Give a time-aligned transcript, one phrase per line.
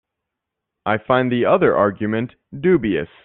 [0.87, 3.09] I find the other argument dubious.